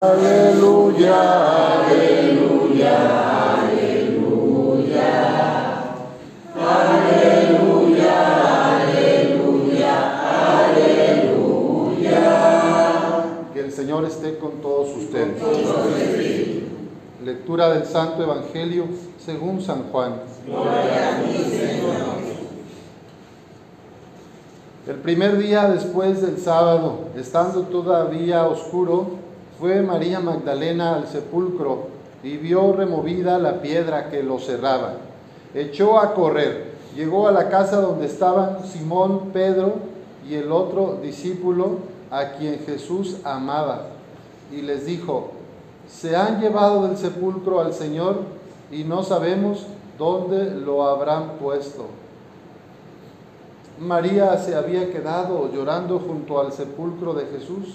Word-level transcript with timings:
Aleluya, 0.00 1.82
aleluya, 1.82 2.94
aleluya. 3.58 5.10
Aleluya, 6.54 8.14
aleluya, 8.78 9.94
aleluya. 10.70 12.20
Que 13.52 13.58
el 13.58 13.72
Señor 13.72 14.04
esté 14.04 14.38
con 14.38 14.62
todos 14.62 14.96
ustedes. 14.96 15.42
Lectura 17.24 17.70
del 17.70 17.84
Santo 17.84 18.22
Evangelio 18.22 18.84
según 19.18 19.60
San 19.60 19.90
Juan. 19.90 20.22
Gloria 20.46 21.08
a 21.08 21.22
ti, 21.24 21.38
Señor. 21.42 22.18
El 24.86 24.96
primer 25.00 25.38
día 25.38 25.68
después 25.68 26.22
del 26.22 26.38
sábado, 26.38 27.08
estando 27.16 27.62
todavía 27.62 28.46
oscuro, 28.46 29.26
fue 29.58 29.82
María 29.82 30.20
Magdalena 30.20 30.94
al 30.94 31.08
sepulcro 31.08 31.88
y 32.22 32.36
vio 32.36 32.72
removida 32.72 33.38
la 33.38 33.60
piedra 33.60 34.08
que 34.08 34.22
lo 34.22 34.38
cerraba. 34.38 34.94
Echó 35.54 35.98
a 35.98 36.14
correr, 36.14 36.74
llegó 36.94 37.26
a 37.26 37.32
la 37.32 37.48
casa 37.48 37.80
donde 37.80 38.06
estaban 38.06 38.64
Simón, 38.66 39.30
Pedro 39.32 39.74
y 40.28 40.34
el 40.34 40.52
otro 40.52 40.98
discípulo 41.02 41.78
a 42.10 42.32
quien 42.32 42.60
Jesús 42.60 43.16
amaba, 43.24 43.86
y 44.52 44.62
les 44.62 44.86
dijo, 44.86 45.32
se 45.88 46.16
han 46.16 46.40
llevado 46.40 46.86
del 46.86 46.96
sepulcro 46.96 47.60
al 47.60 47.72
Señor 47.72 48.20
y 48.70 48.84
no 48.84 49.02
sabemos 49.02 49.66
dónde 49.98 50.50
lo 50.50 50.86
habrán 50.86 51.32
puesto. 51.40 51.86
María 53.80 54.36
se 54.38 54.54
había 54.54 54.90
quedado 54.92 55.50
llorando 55.52 55.98
junto 55.98 56.40
al 56.40 56.52
sepulcro 56.52 57.14
de 57.14 57.26
Jesús 57.26 57.74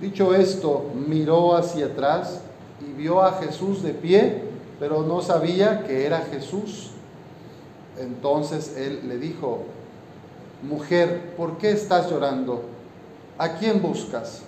Dicho 0.00 0.34
esto, 0.34 0.90
miró 1.06 1.56
hacia 1.56 1.86
atrás 1.86 2.40
y 2.80 2.92
vio 2.92 3.22
a 3.22 3.32
Jesús 3.34 3.82
de 3.82 3.94
pie, 3.94 4.42
pero 4.80 5.02
no 5.02 5.22
sabía 5.22 5.84
que 5.84 6.04
era 6.04 6.20
Jesús. 6.32 6.90
Entonces 7.98 8.76
él 8.76 9.08
le 9.08 9.18
dijo, 9.18 9.62
mujer, 10.62 11.34
¿por 11.36 11.58
qué 11.58 11.70
estás 11.70 12.10
llorando? 12.10 12.62
¿A 13.38 13.54
quién 13.54 13.80
buscas? 13.80 14.42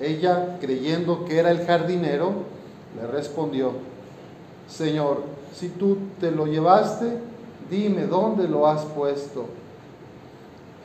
Ella, 0.00 0.58
creyendo 0.60 1.24
que 1.24 1.38
era 1.38 1.50
el 1.50 1.66
jardinero, 1.66 2.32
le 2.98 3.06
respondió, 3.06 3.72
Señor, 4.68 5.22
si 5.54 5.68
tú 5.68 5.98
te 6.20 6.30
lo 6.30 6.46
llevaste, 6.46 7.18
dime 7.70 8.06
dónde 8.06 8.48
lo 8.48 8.66
has 8.66 8.84
puesto. 8.84 9.46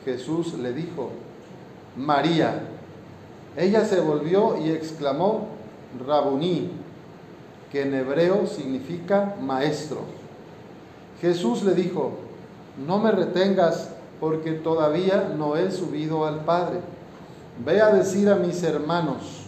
Jesús 0.04 0.54
le 0.54 0.72
dijo, 0.72 1.10
María. 1.96 2.70
Ella 3.56 3.84
se 3.84 4.00
volvió 4.00 4.56
y 4.58 4.70
exclamó, 4.70 5.46
Rabuní, 6.04 6.70
que 7.70 7.82
en 7.82 7.94
hebreo 7.94 8.46
significa 8.46 9.36
maestro. 9.40 9.98
Jesús 11.20 11.62
le 11.62 11.74
dijo, 11.74 12.12
no 12.86 12.98
me 12.98 13.12
retengas 13.12 13.90
porque 14.18 14.52
todavía 14.52 15.32
no 15.36 15.56
he 15.56 15.70
subido 15.70 16.26
al 16.26 16.44
Padre. 16.44 16.80
Ve 17.64 17.80
a 17.80 17.90
decir 17.90 18.28
a 18.28 18.34
mis 18.34 18.62
hermanos, 18.64 19.44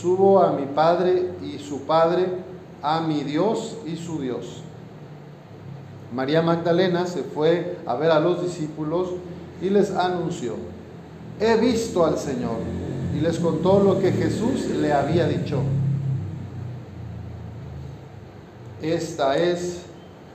subo 0.00 0.40
a 0.40 0.52
mi 0.52 0.64
Padre 0.64 1.32
y 1.42 1.58
su 1.58 1.82
Padre, 1.82 2.26
a 2.82 3.00
mi 3.00 3.22
Dios 3.22 3.76
y 3.86 3.96
su 3.96 4.20
Dios. 4.20 4.62
María 6.14 6.40
Magdalena 6.40 7.06
se 7.06 7.22
fue 7.22 7.78
a 7.84 7.94
ver 7.96 8.10
a 8.10 8.20
los 8.20 8.42
discípulos 8.42 9.10
y 9.60 9.68
les 9.68 9.90
anunció, 9.90 10.54
he 11.40 11.56
visto 11.56 12.06
al 12.06 12.16
Señor 12.16 12.56
y 13.16 13.20
les 13.20 13.38
contó 13.38 13.80
lo 13.80 13.98
que 13.98 14.12
Jesús 14.12 14.66
le 14.66 14.92
había 14.92 15.26
dicho. 15.26 15.62
Esta 18.82 19.38
es 19.38 19.82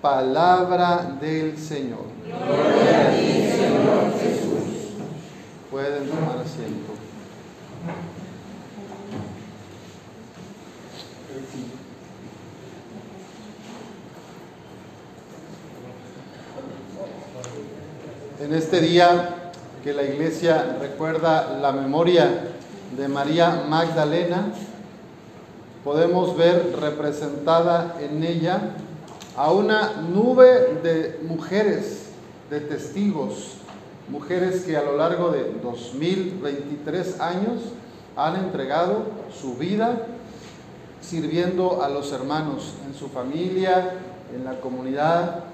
palabra 0.02 1.18
del 1.22 1.58
Señor. 1.58 2.06
Gloria 2.26 3.08
a 3.08 3.12
ti, 3.12 3.50
Señor 3.52 4.20
Jesús. 4.20 4.94
Pueden 5.70 6.08
tomar 6.10 6.40
asiento. 6.40 6.92
En 18.40 18.54
este 18.56 18.82
día 18.82 19.52
que 19.84 19.94
la 19.94 20.02
iglesia 20.02 20.78
recuerda 20.80 21.60
la 21.62 21.72
memoria 21.72 22.52
de 22.98 23.08
María 23.08 23.66
Magdalena, 23.70 24.54
podemos 25.84 26.36
ver 26.38 26.76
representada 26.80 27.98
en 28.00 28.24
ella 28.24 28.76
a 29.36 29.52
una 29.52 30.02
nube 30.02 30.80
de 30.84 31.20
mujeres, 31.28 32.10
de 32.50 32.60
testigos, 32.60 33.58
mujeres 34.10 34.64
que 34.64 34.76
a 34.76 34.84
lo 34.84 34.98
largo 34.98 35.32
de 35.32 35.54
2023 35.64 37.20
años 37.22 37.62
han 38.16 38.36
entregado 38.36 39.06
su 39.34 39.56
vida 39.56 40.08
sirviendo 41.00 41.82
a 41.82 41.90
los 41.90 42.12
hermanos 42.12 42.74
en 42.86 42.94
su 42.94 43.08
familia, 43.08 43.94
en 44.36 44.44
la 44.44 44.60
comunidad, 44.60 45.46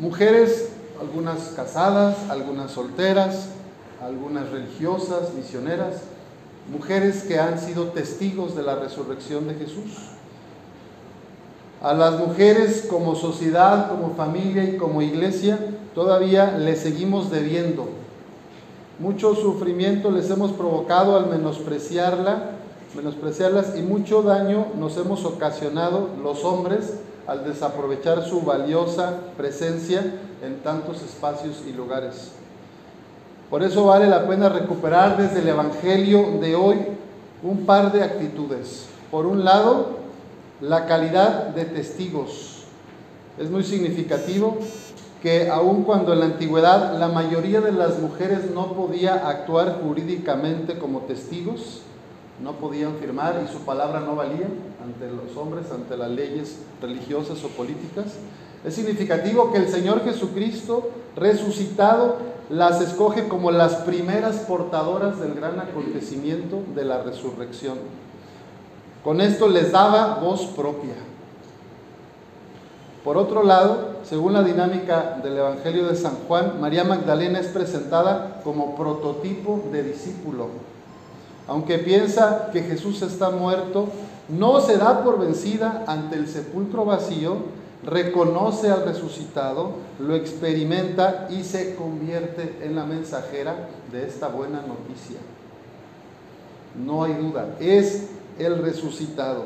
mujeres, 0.00 0.70
algunas 1.00 1.48
casadas, 1.50 2.16
algunas 2.30 2.72
solteras, 2.72 3.48
algunas 4.02 4.50
religiosas, 4.50 5.34
misioneras, 5.34 6.02
mujeres 6.70 7.22
que 7.22 7.38
han 7.38 7.58
sido 7.58 7.88
testigos 7.88 8.54
de 8.54 8.62
la 8.62 8.76
resurrección 8.76 9.48
de 9.48 9.54
Jesús. 9.54 10.12
A 11.82 11.94
las 11.94 12.18
mujeres 12.18 12.86
como 12.88 13.16
sociedad, 13.16 13.88
como 13.88 14.14
familia 14.14 14.64
y 14.64 14.76
como 14.76 15.02
iglesia 15.02 15.58
todavía 15.94 16.56
les 16.58 16.78
seguimos 16.78 17.30
debiendo. 17.30 17.88
Mucho 18.98 19.34
sufrimiento 19.34 20.10
les 20.10 20.30
hemos 20.30 20.52
provocado 20.52 21.16
al 21.16 21.26
menospreciarla, 21.26 22.52
menospreciarlas 22.94 23.76
y 23.76 23.82
mucho 23.82 24.22
daño 24.22 24.66
nos 24.78 24.96
hemos 24.96 25.24
ocasionado 25.24 26.10
los 26.22 26.44
hombres 26.44 27.00
al 27.26 27.44
desaprovechar 27.44 28.22
su 28.22 28.42
valiosa 28.42 29.18
presencia 29.36 30.04
en 30.42 30.62
tantos 30.62 31.02
espacios 31.02 31.62
y 31.68 31.72
lugares. 31.72 32.41
Por 33.52 33.62
eso 33.62 33.84
vale 33.84 34.08
la 34.08 34.26
pena 34.26 34.48
recuperar 34.48 35.18
desde 35.18 35.40
el 35.40 35.48
Evangelio 35.48 36.38
de 36.40 36.56
hoy 36.56 36.78
un 37.42 37.66
par 37.66 37.92
de 37.92 38.02
actitudes. 38.02 38.86
Por 39.10 39.26
un 39.26 39.44
lado, 39.44 39.98
la 40.62 40.86
calidad 40.86 41.48
de 41.48 41.66
testigos. 41.66 42.64
Es 43.38 43.50
muy 43.50 43.62
significativo 43.62 44.56
que 45.20 45.50
aun 45.50 45.82
cuando 45.82 46.14
en 46.14 46.20
la 46.20 46.24
antigüedad 46.24 46.98
la 46.98 47.08
mayoría 47.08 47.60
de 47.60 47.72
las 47.72 47.98
mujeres 47.98 48.50
no 48.54 48.72
podía 48.72 49.28
actuar 49.28 49.80
jurídicamente 49.84 50.78
como 50.78 51.00
testigos, 51.00 51.82
no 52.42 52.52
podían 52.52 52.94
firmar 52.94 53.46
y 53.46 53.52
su 53.52 53.58
palabra 53.66 54.00
no 54.00 54.16
valía 54.16 54.48
ante 54.82 55.10
los 55.14 55.36
hombres, 55.36 55.70
ante 55.70 55.98
las 55.98 56.10
leyes 56.10 56.60
religiosas 56.80 57.44
o 57.44 57.48
políticas, 57.48 58.14
es 58.64 58.74
significativo 58.74 59.52
que 59.52 59.58
el 59.58 59.68
Señor 59.68 60.02
Jesucristo 60.04 60.88
resucitado 61.16 62.31
las 62.50 62.80
escoge 62.80 63.28
como 63.28 63.50
las 63.50 63.76
primeras 63.76 64.36
portadoras 64.40 65.20
del 65.20 65.34
gran 65.34 65.58
acontecimiento 65.60 66.62
de 66.74 66.84
la 66.84 67.02
resurrección. 67.02 67.78
Con 69.04 69.20
esto 69.20 69.48
les 69.48 69.72
daba 69.72 70.16
voz 70.16 70.46
propia. 70.46 70.94
Por 73.04 73.16
otro 73.16 73.42
lado, 73.42 73.96
según 74.04 74.32
la 74.32 74.44
dinámica 74.44 75.18
del 75.22 75.38
Evangelio 75.38 75.88
de 75.88 75.96
San 75.96 76.14
Juan, 76.28 76.60
María 76.60 76.84
Magdalena 76.84 77.40
es 77.40 77.48
presentada 77.48 78.40
como 78.44 78.76
prototipo 78.76 79.64
de 79.72 79.82
discípulo. 79.82 80.48
Aunque 81.48 81.78
piensa 81.78 82.50
que 82.52 82.62
Jesús 82.62 83.02
está 83.02 83.30
muerto, 83.30 83.88
no 84.28 84.60
se 84.60 84.76
da 84.76 85.02
por 85.02 85.18
vencida 85.18 85.84
ante 85.88 86.16
el 86.16 86.28
sepulcro 86.28 86.84
vacío, 86.84 87.38
reconoce 87.82 88.70
al 88.70 88.84
resucitado, 88.84 89.72
lo 89.98 90.14
experimenta 90.14 91.26
y 91.30 91.42
se 91.42 91.74
convierte 91.74 92.58
en 92.62 92.76
la 92.76 92.84
mensajera 92.84 93.68
de 93.90 94.06
esta 94.06 94.28
buena 94.28 94.62
noticia. 94.62 95.18
No 96.74 97.04
hay 97.04 97.14
duda, 97.14 97.56
es 97.60 98.08
el 98.38 98.58
resucitado. 98.58 99.44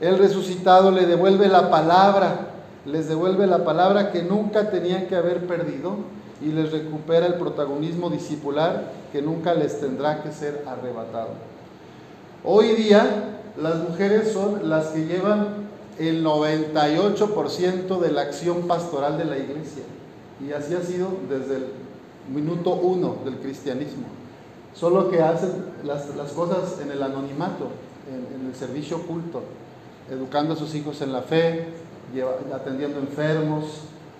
El 0.00 0.18
resucitado 0.18 0.90
le 0.90 1.06
devuelve 1.06 1.48
la 1.48 1.70
palabra, 1.70 2.50
les 2.84 3.08
devuelve 3.08 3.46
la 3.46 3.64
palabra 3.64 4.12
que 4.12 4.22
nunca 4.22 4.70
tenían 4.70 5.06
que 5.06 5.16
haber 5.16 5.46
perdido 5.46 5.96
y 6.42 6.46
les 6.46 6.70
recupera 6.70 7.26
el 7.26 7.34
protagonismo 7.34 8.10
discipular 8.10 8.92
que 9.12 9.22
nunca 9.22 9.54
les 9.54 9.80
tendrá 9.80 10.22
que 10.22 10.32
ser 10.32 10.64
arrebatado. 10.66 11.30
Hoy 12.44 12.74
día 12.74 13.40
las 13.56 13.76
mujeres 13.76 14.32
son 14.32 14.68
las 14.68 14.88
que 14.88 15.06
llevan 15.06 15.65
el 15.98 16.24
98% 16.24 17.98
de 18.00 18.12
la 18.12 18.22
acción 18.22 18.66
pastoral 18.66 19.18
de 19.18 19.24
la 19.24 19.38
iglesia 19.38 19.82
y 20.44 20.52
así 20.52 20.74
ha 20.74 20.82
sido 20.82 21.08
desde 21.28 21.56
el 21.56 21.66
minuto 22.32 22.74
uno 22.74 23.16
del 23.24 23.38
cristianismo. 23.38 24.06
Solo 24.74 25.10
que 25.10 25.22
hacen 25.22 25.52
las, 25.84 26.14
las 26.16 26.32
cosas 26.32 26.80
en 26.82 26.90
el 26.90 27.02
anonimato, 27.02 27.68
en, 28.10 28.40
en, 28.40 28.46
el 28.48 28.54
servicio 28.54 28.98
oculto, 28.98 29.42
educando 30.10 30.52
a 30.52 30.56
sus 30.56 30.74
hijos 30.74 31.00
en 31.00 31.12
la 31.12 31.22
fe, 31.22 31.68
lleva, 32.14 32.32
atendiendo 32.54 32.98
enfermos. 32.98 33.64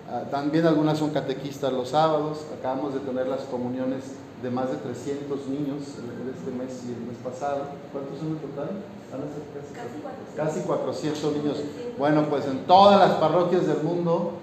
Uh, 0.09 0.29
también 0.31 0.65
algunas 0.65 0.97
son 0.97 1.11
catequistas 1.11 1.71
los 1.71 1.89
sábados. 1.89 2.39
Acabamos 2.57 2.93
de 2.93 3.01
tener 3.01 3.27
las 3.27 3.41
comuniones 3.41 4.03
de 4.41 4.49
más 4.49 4.71
de 4.71 4.77
300 4.77 5.47
niños 5.47 5.81
este 5.83 6.51
mes 6.51 6.83
y 6.87 6.93
el 6.93 7.07
mes 7.07 7.17
pasado. 7.23 7.65
¿Cuántos 7.91 8.17
son 8.17 8.29
en 8.29 8.37
total? 8.37 8.69
Casi 9.11 9.99
400. 10.01 10.35
Casi 10.35 10.59
400 10.61 11.33
niños. 11.37 11.57
Bueno, 11.97 12.25
pues 12.29 12.45
en 12.45 12.65
todas 12.65 12.99
las 12.99 13.17
parroquias 13.17 13.65
del 13.67 13.81
mundo 13.83 14.33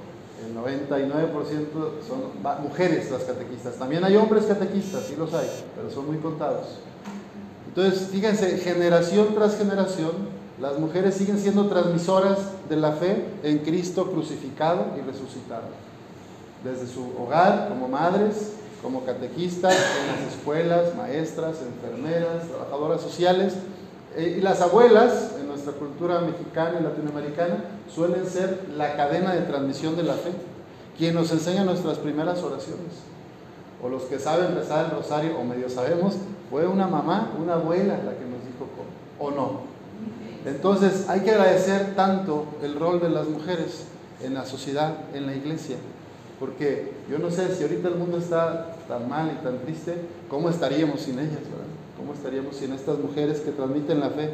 el 0.44 0.56
99% 0.56 1.32
son 2.06 2.62
mujeres 2.62 3.11
las 3.11 3.22
catequistas. 3.22 3.75
También 3.75 4.05
hay 4.05 4.16
hombres 4.16 4.44
catequistas, 4.44 5.05
sí 5.05 5.16
los 5.16 5.32
hay, 5.34 5.49
pero 5.75 5.90
son 5.90 6.06
muy 6.06 6.19
contados. 6.19 6.78
Entonces, 7.69 8.08
fíjense, 8.08 8.58
generación 8.58 9.34
tras 9.34 9.56
generación, 9.56 10.12
las 10.61 10.78
mujeres 10.78 11.14
siguen 11.14 11.38
siendo 11.38 11.67
transmisoras 11.67 12.38
de 12.69 12.76
la 12.76 12.93
fe 12.93 13.25
en 13.43 13.58
Cristo 13.58 14.10
crucificado 14.10 14.87
y 14.96 15.00
resucitado. 15.00 15.64
Desde 16.62 16.87
su 16.87 17.10
hogar, 17.20 17.69
como 17.69 17.88
madres, 17.88 18.52
como 18.82 19.05
catequistas, 19.05 19.75
en 19.75 20.25
las 20.25 20.34
escuelas, 20.34 20.94
maestras, 20.94 21.56
enfermeras, 21.62 22.49
trabajadoras 22.49 23.00
sociales, 23.00 23.55
eh, 24.16 24.37
y 24.38 24.40
las 24.40 24.61
abuelas, 24.61 25.32
en 25.40 25.49
nuestra 25.49 25.72
cultura 25.72 26.20
mexicana 26.20 26.78
y 26.81 26.82
latinoamericana, 26.82 27.64
suelen 27.93 28.26
ser 28.26 28.69
la 28.76 28.96
cadena 28.96 29.34
de 29.34 29.43
transmisión 29.43 29.96
de 29.96 30.05
la 30.05 30.14
fe, 30.14 30.31
quien 30.96 31.14
nos 31.14 31.32
enseña 31.32 31.64
nuestras 31.64 31.99
primeras 31.99 32.43
oraciones. 32.43 33.02
O 33.82 33.88
los 33.88 34.05
que 34.05 34.19
saben 34.19 34.55
rezar 34.55 34.87
el 34.87 34.90
rosario, 34.93 35.38
o 35.38 35.44
medio 35.44 35.69
sabemos, 35.69 36.14
fue 36.50 36.66
una 36.66 36.87
mamá, 36.87 37.32
una 37.40 37.55
abuela 37.55 37.96
la 37.96 38.12
que 38.12 38.25
nos 38.25 38.44
dijo 38.44 38.69
cómo, 38.76 39.28
o 39.28 39.31
no. 39.34 39.61
Entonces 40.46 41.08
hay 41.08 41.20
que 41.20 41.31
agradecer 41.31 41.94
tanto 41.96 42.46
el 42.62 42.78
rol 42.78 43.00
de 43.00 43.08
las 43.08 43.28
mujeres 43.28 43.87
en 44.22 44.34
la 44.34 44.44
sociedad, 44.44 44.94
en 45.14 45.26
la 45.26 45.34
iglesia, 45.34 45.76
porque 46.38 46.93
yo 47.10 47.19
no 47.19 47.31
sé 47.31 47.55
si 47.55 47.62
ahorita 47.62 47.88
el 47.88 47.96
mundo 47.96 48.19
está 48.19 48.76
tan 48.87 49.08
mal 49.08 49.31
y 49.32 49.43
tan 49.44 49.58
triste, 49.58 49.94
¿cómo 50.28 50.50
estaríamos 50.50 51.00
sin 51.00 51.19
ellas? 51.19 51.40
¿verdad? 51.40 51.64
¿Cómo 52.05 52.12
estaríamos 52.12 52.56
sin 52.56 52.71
estas 52.75 52.99
mujeres 52.99 53.41
que 53.41 53.51
transmiten 53.51 54.01
la 54.01 54.11
fe? 54.11 54.29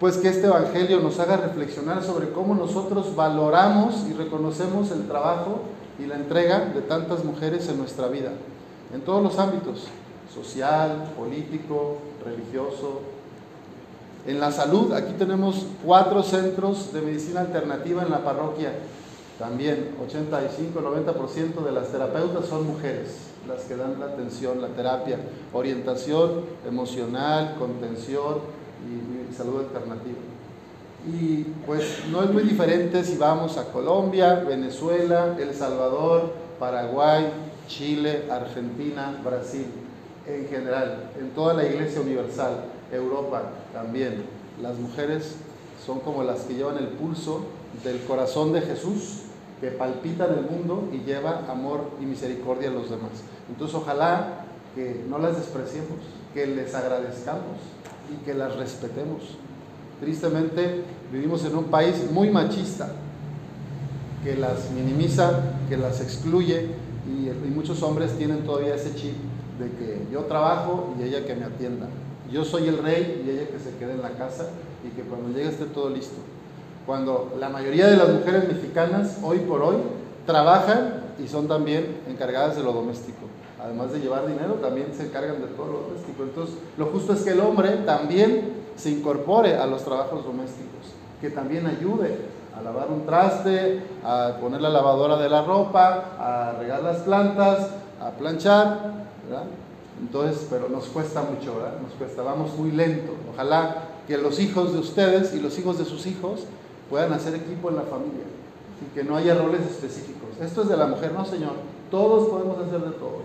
Pues 0.00 0.16
que 0.16 0.30
este 0.30 0.46
Evangelio 0.46 0.98
nos 1.00 1.18
haga 1.20 1.36
reflexionar 1.36 2.02
sobre 2.02 2.30
cómo 2.30 2.54
nosotros 2.54 3.14
valoramos 3.14 4.06
y 4.08 4.14
reconocemos 4.14 4.90
el 4.90 5.06
trabajo 5.06 5.60
y 5.98 6.06
la 6.06 6.14
entrega 6.14 6.60
de 6.60 6.80
tantas 6.80 7.22
mujeres 7.22 7.68
en 7.68 7.76
nuestra 7.76 8.08
vida, 8.08 8.30
en 8.94 9.02
todos 9.02 9.22
los 9.22 9.38
ámbitos, 9.38 9.88
social, 10.34 11.12
político, 11.18 11.98
religioso. 12.24 13.02
En 14.26 14.40
la 14.40 14.50
salud, 14.50 14.94
aquí 14.94 15.12
tenemos 15.18 15.66
cuatro 15.84 16.22
centros 16.22 16.94
de 16.94 17.02
medicina 17.02 17.42
alternativa 17.42 18.02
en 18.04 18.10
la 18.10 18.24
parroquia. 18.24 18.72
También 19.38 19.96
85-90% 20.08 21.62
de 21.62 21.72
las 21.72 21.88
terapeutas 21.88 22.46
son 22.46 22.66
mujeres 22.66 23.33
las 23.48 23.62
que 23.64 23.76
dan 23.76 23.98
la 24.00 24.06
atención, 24.06 24.60
la 24.60 24.68
terapia, 24.68 25.18
orientación 25.52 26.44
emocional, 26.66 27.56
contención 27.58 28.38
y, 28.88 29.30
y, 29.30 29.34
salud 29.34 29.60
alternativa. 29.60 30.18
Y 31.06 31.44
pues 31.66 32.04
no 32.10 32.22
es 32.22 32.30
muy 32.30 32.44
diferente 32.44 33.04
si 33.04 33.16
vamos 33.16 33.58
a 33.58 33.70
Colombia, 33.72 34.42
Venezuela, 34.46 35.36
El 35.38 35.54
Salvador, 35.54 36.32
Paraguay, 36.58 37.30
Chile, 37.68 38.24
Argentina, 38.30 39.20
Brasil, 39.22 39.66
en 40.26 40.48
general, 40.48 41.10
en 41.18 41.30
toda 41.30 41.54
la 41.54 41.64
Iglesia 41.64 42.00
Universal, 42.00 42.64
Europa 42.90 43.42
también. 43.72 44.24
Las 44.62 44.76
mujeres 44.78 45.36
son 45.84 46.00
como 46.00 46.22
las 46.22 46.42
que 46.42 46.54
llevan 46.54 46.78
el 46.78 46.88
pulso 46.88 47.42
del 47.82 48.00
corazón 48.04 48.52
de 48.52 48.62
Jesús 48.62 49.22
que 49.60 49.70
palpita 49.70 50.26
en 50.26 50.38
el 50.38 50.44
mundo 50.44 50.88
y 50.92 50.98
lleva 50.98 51.44
amor 51.50 51.90
y 52.00 52.04
misericordia 52.04 52.68
a 52.68 52.72
los 52.72 52.90
demás. 52.90 53.12
Entonces 53.48 53.76
ojalá 53.76 54.44
que 54.74 55.04
no 55.08 55.18
las 55.18 55.36
despreciemos, 55.36 55.98
que 56.32 56.46
les 56.46 56.74
agradezcamos 56.74 57.58
y 58.12 58.24
que 58.24 58.34
las 58.34 58.56
respetemos. 58.56 59.22
Tristemente 60.00 60.82
vivimos 61.12 61.44
en 61.44 61.56
un 61.56 61.64
país 61.64 62.10
muy 62.10 62.30
machista, 62.30 62.88
que 64.24 64.36
las 64.36 64.70
minimiza, 64.70 65.30
que 65.68 65.76
las 65.76 66.00
excluye 66.00 66.70
y, 67.06 67.28
y 67.28 67.50
muchos 67.54 67.82
hombres 67.82 68.16
tienen 68.16 68.44
todavía 68.44 68.74
ese 68.74 68.94
chip 68.94 69.14
de 69.58 69.70
que 69.70 70.06
yo 70.12 70.22
trabajo 70.22 70.94
y 70.98 71.02
ella 71.04 71.24
que 71.24 71.34
me 71.34 71.44
atienda. 71.44 71.86
Yo 72.32 72.44
soy 72.44 72.68
el 72.68 72.78
rey 72.78 73.22
y 73.24 73.30
ella 73.30 73.48
que 73.48 73.58
se 73.58 73.76
quede 73.76 73.92
en 73.92 74.02
la 74.02 74.10
casa 74.10 74.48
y 74.84 74.88
que 74.96 75.02
cuando 75.02 75.28
llegue 75.28 75.50
esté 75.50 75.66
todo 75.66 75.90
listo 75.90 76.16
cuando 76.86 77.34
la 77.40 77.48
mayoría 77.48 77.86
de 77.86 77.96
las 77.96 78.08
mujeres 78.08 78.46
mexicanas 78.46 79.18
hoy 79.22 79.38
por 79.40 79.62
hoy 79.62 79.76
trabajan 80.26 81.03
y 81.18 81.28
son 81.28 81.48
también 81.48 81.98
encargadas 82.08 82.56
de 82.56 82.62
lo 82.62 82.72
doméstico. 82.72 83.26
Además 83.62 83.92
de 83.92 84.00
llevar 84.00 84.26
dinero, 84.26 84.54
también 84.54 84.88
se 84.94 85.04
encargan 85.04 85.40
de 85.40 85.48
todo 85.48 85.66
lo 85.66 85.78
doméstico. 85.88 86.22
Entonces, 86.22 86.56
lo 86.76 86.86
justo 86.86 87.14
es 87.14 87.22
que 87.22 87.30
el 87.30 87.40
hombre 87.40 87.70
también 87.86 88.64
se 88.76 88.90
incorpore 88.90 89.56
a 89.56 89.66
los 89.66 89.84
trabajos 89.84 90.24
domésticos, 90.24 90.92
que 91.20 91.30
también 91.30 91.66
ayude 91.66 92.18
a 92.56 92.62
lavar 92.62 92.90
un 92.90 93.06
traste, 93.06 93.82
a 94.04 94.36
poner 94.40 94.60
la 94.60 94.68
lavadora 94.68 95.16
de 95.16 95.28
la 95.28 95.42
ropa, 95.42 96.16
a 96.18 96.58
regar 96.58 96.82
las 96.82 96.98
plantas, 96.98 97.70
a 98.00 98.10
planchar, 98.10 98.92
¿verdad? 99.28 99.44
Entonces, 100.00 100.46
pero 100.50 100.68
nos 100.68 100.86
cuesta 100.86 101.22
mucho, 101.22 101.56
¿verdad? 101.56 101.78
Nos 101.80 101.92
cuesta, 101.92 102.22
vamos 102.22 102.56
muy 102.58 102.70
lento. 102.70 103.12
Ojalá 103.32 103.76
que 104.06 104.18
los 104.18 104.38
hijos 104.40 104.72
de 104.72 104.80
ustedes 104.80 105.34
y 105.34 105.40
los 105.40 105.58
hijos 105.58 105.78
de 105.78 105.84
sus 105.84 106.06
hijos 106.06 106.40
puedan 106.90 107.12
hacer 107.12 107.34
equipo 107.34 107.70
en 107.70 107.76
la 107.76 107.82
familia 107.82 108.24
y 108.82 108.94
que 108.94 109.04
no 109.04 109.16
haya 109.16 109.34
roles 109.34 109.62
específicos. 109.62 110.30
Esto 110.40 110.62
es 110.62 110.68
de 110.68 110.76
la 110.76 110.86
mujer, 110.86 111.12
no 111.12 111.24
señor, 111.24 111.52
todos 111.90 112.28
podemos 112.28 112.58
hacer 112.58 112.80
de 112.80 112.92
todo. 112.92 113.22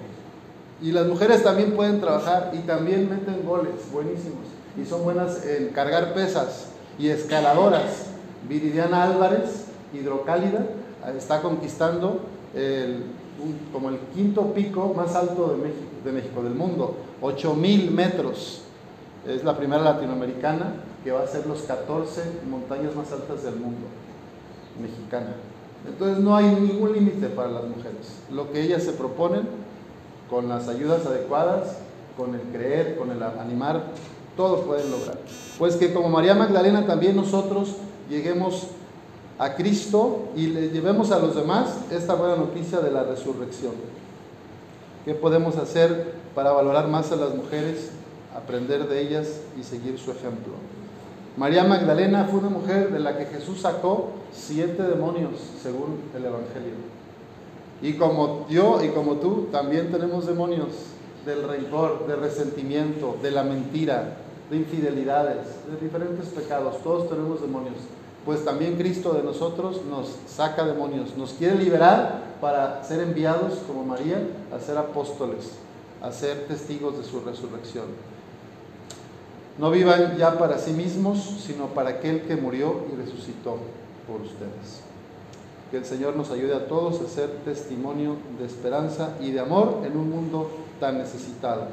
Y 0.82 0.92
las 0.92 1.08
mujeres 1.08 1.44
también 1.44 1.74
pueden 1.76 2.00
trabajar 2.00 2.52
y 2.54 2.60
también 2.60 3.10
meten 3.10 3.46
goles 3.46 3.74
buenísimos 3.92 4.46
y 4.82 4.86
son 4.86 5.04
buenas 5.04 5.46
en 5.46 5.70
cargar 5.70 6.14
pesas 6.14 6.68
y 6.98 7.10
escaladoras. 7.10 8.08
Viridiana 8.48 9.04
Álvarez, 9.04 9.66
hidrocálida, 9.94 10.66
está 11.18 11.42
conquistando 11.42 12.22
el, 12.54 13.04
como 13.74 13.90
el 13.90 13.98
quinto 14.14 14.54
pico 14.54 14.94
más 14.96 15.16
alto 15.16 15.50
de 15.50 15.58
México, 15.58 15.86
de 16.04 16.12
México, 16.12 16.44
del 16.44 16.56
mundo, 16.56 16.96
8000 17.22 17.92
metros. 17.92 18.62
Es 19.28 19.44
la 19.44 19.58
primera 19.58 19.82
latinoamericana 19.82 20.74
que 21.04 21.12
va 21.12 21.24
a 21.24 21.28
ser 21.28 21.46
los 21.46 21.62
14 21.64 22.22
montañas 22.50 22.96
más 22.96 23.12
altas 23.12 23.44
del 23.44 23.56
mundo, 23.56 23.88
mexicana. 24.82 25.36
Entonces 25.88 26.20
no 26.20 26.36
hay 26.36 26.46
ningún 26.46 26.94
límite 26.94 27.28
para 27.28 27.50
las 27.50 27.64
mujeres. 27.64 28.20
Lo 28.32 28.52
que 28.52 28.62
ellas 28.62 28.84
se 28.84 28.92
proponen, 28.92 29.48
con 30.30 30.48
las 30.50 30.68
ayudas 30.68 31.06
adecuadas, 31.06 31.78
con 32.16 32.36
el 32.36 32.42
creer, 32.42 32.98
con 32.98 33.12
el 33.12 33.24
animar, 33.24 33.84
todo 34.36 34.62
pueden 34.62 34.92
lograr. 34.92 35.18
Pues 35.58 35.76
que 35.76 35.94
como 35.94 36.10
María 36.10 36.36
Magdalena 36.36 36.86
también 36.86 37.16
nosotros 37.16 37.76
lleguemos 38.10 38.68
a 39.38 39.56
Cristo 39.56 40.28
y 40.36 40.48
le 40.48 40.70
llevemos 40.70 41.12
a 41.12 41.20
los 41.20 41.36
demás 41.36 41.78
esta 41.92 42.14
buena 42.14 42.36
noticia 42.36 42.80
de 42.80 42.92
la 42.92 43.04
resurrección. 43.04 43.74
¿Qué 45.06 45.14
podemos 45.16 45.56
hacer 45.56 46.14
para 46.36 46.52
valorar 46.52 46.88
más 46.88 47.12
a 47.12 47.16
las 47.16 47.34
mujeres, 47.34 47.90
aprender 48.36 48.88
de 48.88 49.02
ellas 49.02 49.40
y 49.60 49.64
seguir 49.64 49.98
su 49.98 50.12
ejemplo? 50.12 50.54
María 51.38 51.64
Magdalena 51.64 52.26
fue 52.26 52.40
una 52.40 52.50
mujer 52.50 52.92
de 52.92 53.00
la 53.00 53.18
que 53.18 53.26
Jesús 53.26 53.62
sacó 53.62 54.10
siete 54.32 54.84
demonios, 54.84 55.32
según 55.62 56.02
el 56.16 56.26
Evangelio. 56.26 56.74
Y 57.82 57.94
como 57.94 58.46
yo 58.50 58.84
y 58.84 58.90
como 58.90 59.16
tú, 59.16 59.48
también 59.52 59.92
tenemos 59.92 60.28
demonios 60.28 60.68
del 61.26 61.48
rencor, 61.48 62.08
del 62.08 62.20
resentimiento, 62.20 63.16
de 63.22 63.32
la 63.32 63.44
mentira, 63.44 64.18
de 64.50 64.58
infidelidades, 64.58 65.46
de 65.70 65.78
diferentes 65.82 66.28
pecados. 66.30 66.82
Todos 66.84 67.10
tenemos 67.10 67.42
demonios. 67.42 67.76
Pues 68.26 68.44
también 68.44 68.76
Cristo 68.76 69.14
de 69.14 69.24
nosotros 69.24 69.82
nos 69.90 70.16
saca 70.28 70.66
demonios, 70.66 71.16
nos 71.18 71.34
quiere 71.34 71.56
liberar 71.56 72.24
para 72.42 72.84
ser 72.84 73.02
enviados 73.02 73.60
como 73.66 73.86
María 73.86 74.22
a 74.54 74.60
ser 74.60 74.78
apóstoles, 74.78 75.52
a 76.02 76.12
ser 76.12 76.46
testigos 76.48 76.98
de 76.98 77.04
su 77.04 77.22
resurrección. 77.22 77.86
No 79.60 79.72
vivan 79.72 80.16
ya 80.18 80.40
para 80.40 80.58
sí 80.58 80.72
mismos, 80.72 81.44
sino 81.46 81.68
para 81.68 81.90
aquel 81.90 82.22
que 82.22 82.38
murió 82.38 82.86
y 82.92 82.96
resucitó 82.96 83.58
por 84.08 84.22
ustedes. 84.22 84.82
Que 85.70 85.78
el 85.78 85.86
Señor 85.86 86.16
nos 86.16 86.32
ayude 86.32 86.56
a 86.56 86.68
todos 86.68 87.02
a 87.02 87.10
ser 87.10 87.30
testimonio 87.44 88.16
de 88.40 88.46
esperanza 88.46 89.18
y 89.20 89.32
de 89.32 89.42
amor 89.42 89.82
en 89.86 89.98
un 89.98 90.10
mundo 90.10 90.50
tan 90.80 90.98
necesitado. 90.98 91.68